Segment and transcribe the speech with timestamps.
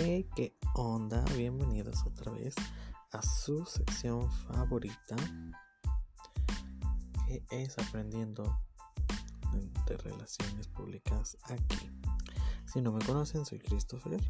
[0.00, 1.24] Hey, ¿qué onda?
[1.36, 2.54] Bienvenidos otra vez
[3.10, 5.16] a su sección favorita,
[7.26, 8.60] que es aprendiendo
[9.88, 11.90] de relaciones públicas aquí.
[12.64, 14.20] Si no me conocen, soy Christopher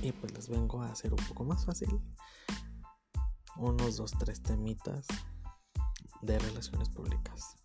[0.00, 2.00] y pues les vengo a hacer un poco más fácil
[3.58, 5.06] unos dos, tres temitas
[6.22, 7.56] de relaciones públicas.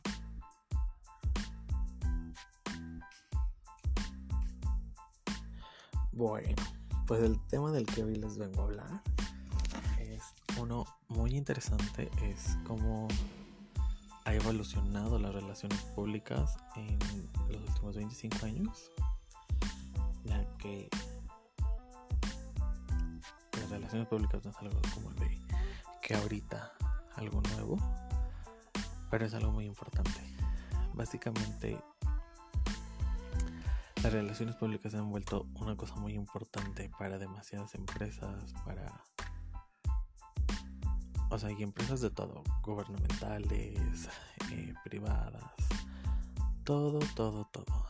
[6.19, 6.53] Bueno,
[7.07, 9.01] pues el tema del que hoy les vengo a hablar
[9.99, 10.21] es
[10.59, 13.07] uno muy interesante, es cómo
[14.25, 16.99] ha evolucionado las relaciones públicas en
[17.47, 18.91] los últimos 25 años,
[20.25, 20.89] ya que
[23.53, 25.39] las relaciones públicas no es algo como de
[26.01, 26.73] que ahorita
[27.15, 27.77] algo nuevo,
[29.09, 30.19] pero es algo muy importante.
[30.93, 31.81] Básicamente
[34.03, 39.03] las relaciones públicas se han vuelto una cosa muy importante para demasiadas empresas, para...
[41.29, 44.09] O sea, hay empresas de todo, gubernamentales,
[44.51, 45.43] eh, privadas,
[46.63, 47.85] todo, todo, todo.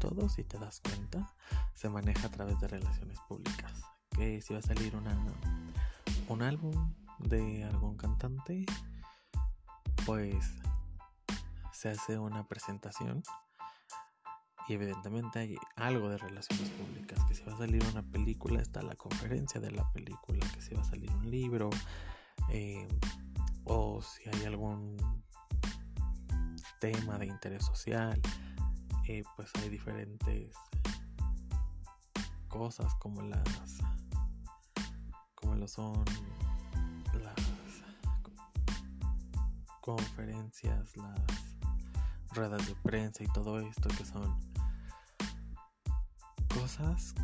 [0.00, 1.32] Todo, si te das cuenta,
[1.74, 3.72] se maneja a través de relaciones públicas.
[4.10, 5.16] Que si va a salir una,
[6.28, 8.66] un álbum de algún cantante,
[10.04, 10.36] pues
[11.72, 13.22] se hace una presentación
[14.68, 18.82] y evidentemente hay algo de relaciones públicas, que si va a salir una película está
[18.82, 21.70] la conferencia de la película, que si va a salir un libro,
[22.50, 22.86] eh,
[23.64, 24.96] o si hay algún
[26.80, 28.20] tema de interés social,
[29.08, 30.54] eh, pues hay diferentes
[32.48, 33.78] cosas como las
[35.34, 36.04] como lo son
[37.20, 37.34] las
[39.80, 41.20] conferencias, las
[42.30, 44.51] ruedas de prensa y todo esto que son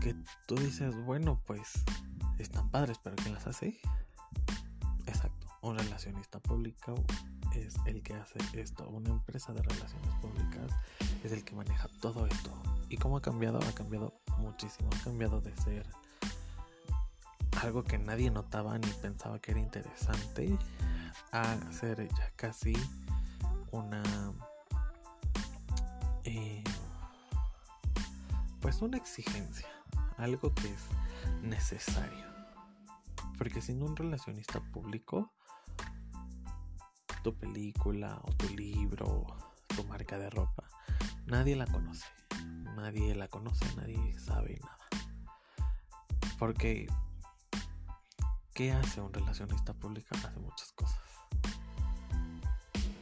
[0.03, 0.15] que
[0.47, 1.85] tú dices, bueno, pues
[2.39, 3.81] están padres, pero ¿quién las hace?
[5.07, 6.95] Exacto, un relacionista público
[7.55, 10.71] es el que hace esto, una empresa de relaciones públicas
[11.25, 12.51] es el que maneja todo esto.
[12.91, 13.59] ¿Y cómo ha cambiado?
[13.59, 15.87] Ha cambiado muchísimo, ha cambiado de ser
[17.63, 20.57] algo que nadie notaba ni pensaba que era interesante
[21.33, 22.75] a ser ya casi
[23.73, 24.03] una
[26.25, 26.63] eh,
[28.69, 29.67] pues una exigencia,
[30.19, 30.83] algo que es
[31.41, 32.27] necesario.
[33.39, 35.33] Porque sin un relacionista público,
[37.25, 39.25] tu película o tu libro,
[39.75, 40.65] tu marca de ropa,
[41.25, 42.05] nadie la conoce.
[42.77, 44.79] Nadie la conoce, nadie sabe nada.
[46.39, 46.89] Porque,
[48.53, 50.09] ¿qué hace un relacionista público?
[50.15, 51.01] Hace muchas cosas.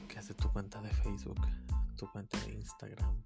[0.06, 1.44] ¿Qué hace tu cuenta de Facebook?
[1.96, 3.20] Tu cuenta de Instagram,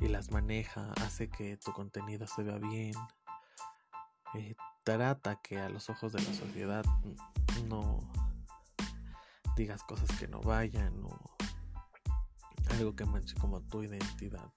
[0.00, 2.94] y las maneja, hace que tu contenido se vea bien,
[4.34, 4.54] eh,
[4.84, 6.84] trata que a los ojos de la sociedad
[7.66, 7.98] no
[9.56, 11.18] digas cosas que no vayan o
[12.70, 14.52] algo que manche como tu identidad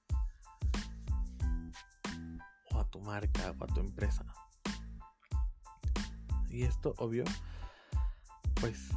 [2.72, 4.26] o a tu marca o a tu empresa.
[6.50, 7.24] Y esto, obvio,
[8.56, 8.90] pues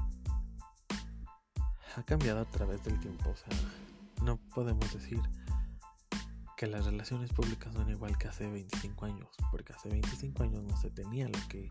[1.96, 3.30] ha cambiado a través del tiempo.
[3.30, 3.56] O sea,
[4.22, 5.22] no podemos decir
[6.64, 10.74] que las relaciones públicas son igual que hace 25 años, porque hace 25 años no
[10.78, 11.68] se tenía lo que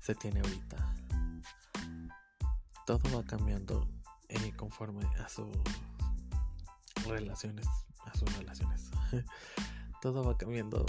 [0.00, 0.94] se tiene ahorita.
[2.84, 3.88] Todo va cambiando
[4.28, 5.48] eh, conforme a sus
[7.06, 7.66] relaciones,
[8.04, 8.90] a sus relaciones.
[10.02, 10.84] Todo va cambiando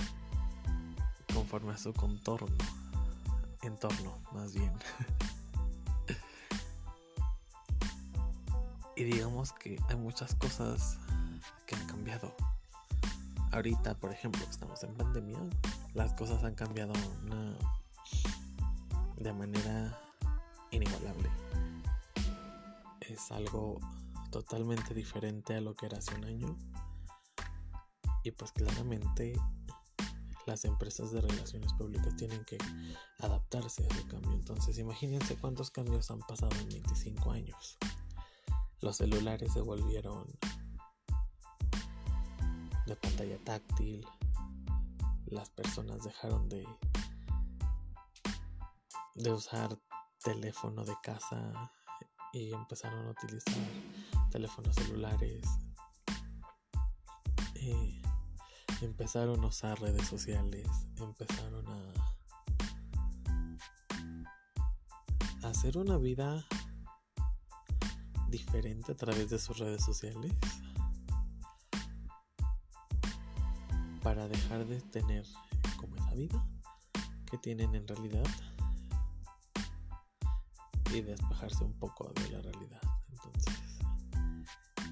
[1.34, 2.58] conforme a su contorno,
[3.62, 4.74] entorno más bien.
[8.98, 10.98] y digamos que hay muchas cosas
[11.66, 12.36] que han cambiado
[13.56, 15.40] ahorita, por ejemplo, estamos en pandemia,
[15.94, 16.94] las cosas han cambiado
[19.18, 19.98] de manera
[20.72, 21.30] inigualable.
[23.00, 23.80] Es algo
[24.30, 26.58] totalmente diferente a lo que era hace un año.
[28.24, 29.34] Y pues claramente
[30.46, 32.58] las empresas de relaciones públicas tienen que
[33.20, 34.34] adaptarse a ese cambio.
[34.34, 37.78] Entonces imagínense cuántos cambios han pasado en 25 años.
[38.82, 40.26] Los celulares se volvieron
[42.86, 44.06] de pantalla táctil.
[45.26, 46.68] Las personas dejaron de,
[49.16, 49.78] de usar
[50.24, 51.72] teléfono de casa
[52.34, 53.56] y empezaron a utilizar
[54.30, 55.44] teléfonos celulares.
[58.82, 60.68] Empezaron a usar redes sociales,
[60.98, 61.94] empezaron a
[65.48, 66.46] hacer una vida
[68.28, 70.34] diferente a través de sus redes sociales.
[74.06, 75.26] Para dejar de tener
[75.78, 76.48] como esa vida
[77.26, 78.24] que tienen en realidad
[80.94, 82.82] y despejarse un poco de la realidad.
[83.10, 83.80] Entonces,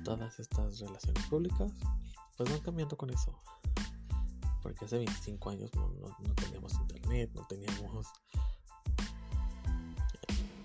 [0.03, 1.71] todas estas relaciones públicas
[2.35, 3.39] pues van cambiando con eso.
[4.63, 5.89] Porque hace 25 años no,
[6.19, 8.07] no teníamos internet, no teníamos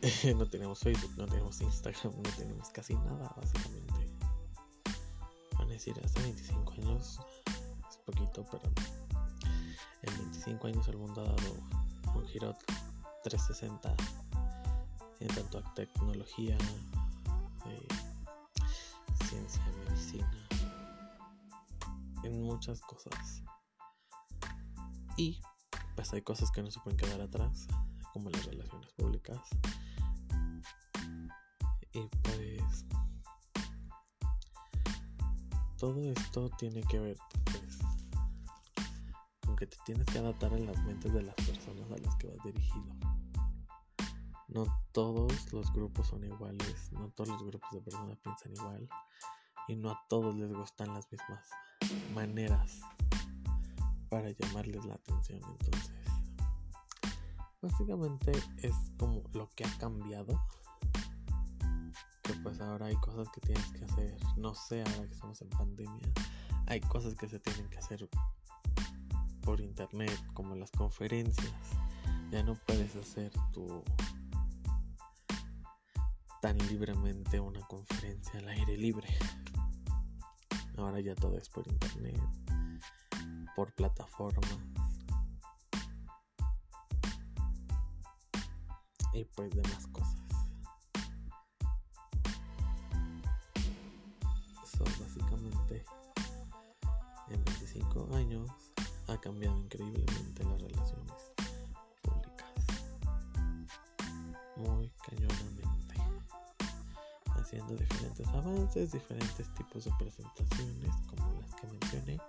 [0.38, 4.16] no teníamos Facebook, no teníamos Instagram, no teníamos casi nada, básicamente.
[5.58, 7.20] Van a decir, hace 25 años
[8.12, 8.64] poquito, pero
[10.02, 11.54] en 25 años el mundo ha dado
[12.14, 12.54] un giro
[13.22, 13.94] 360
[15.20, 16.56] en tanto a tecnología,
[17.66, 17.88] eh,
[19.26, 20.48] ciencia, medicina,
[22.22, 23.42] en muchas cosas.
[25.16, 25.40] Y
[25.94, 27.66] pues hay cosas que no se pueden quedar atrás,
[28.12, 29.40] como las relaciones públicas.
[31.92, 32.86] Y pues
[35.78, 37.67] todo esto tiene que ver pues,
[39.58, 42.44] que te tienes que adaptar a las mentes de las personas a las que vas
[42.44, 42.94] dirigido.
[44.46, 48.88] No todos los grupos son iguales, no todos los grupos de personas piensan igual
[49.66, 51.44] y no a todos les gustan las mismas
[52.14, 52.80] maneras
[54.08, 55.40] para llamarles la atención.
[55.42, 55.92] Entonces,
[57.60, 60.40] básicamente es como lo que ha cambiado.
[62.22, 65.48] Que pues ahora hay cosas que tienes que hacer, no sé, ahora que estamos en
[65.48, 66.12] pandemia,
[66.66, 68.08] hay cosas que se tienen que hacer
[69.48, 71.54] por internet, como las conferencias.
[72.30, 73.82] Ya no puedes hacer tu
[76.42, 79.08] tan libremente una conferencia al aire libre.
[80.76, 82.20] Ahora ya todo es por internet,
[83.56, 84.58] por plataformas.
[89.14, 90.26] Y pues demás cosas.
[94.62, 95.84] Eso básicamente
[97.30, 98.67] en 25 años
[99.08, 101.32] ha cambiado increíblemente las relaciones
[102.02, 102.52] públicas.
[104.56, 105.68] Muy cañonamente
[107.48, 112.20] haciendo diferentes avances, diferentes tipos de presentaciones como las que mencioné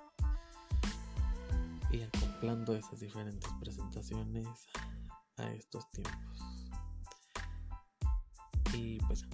[1.92, 4.48] y acoplando esas diferentes presentaciones
[5.38, 6.40] a estos tiempos.
[8.74, 9.26] Y pues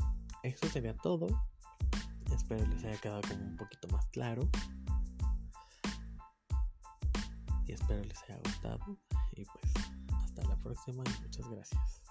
[0.42, 1.28] eso sería todo.
[2.34, 4.50] Espero les haya quedado como un poquito más claro.
[7.86, 8.80] Espero les haya gustado.
[9.34, 9.74] Y pues
[10.24, 12.05] hasta la próxima y muchas gracias.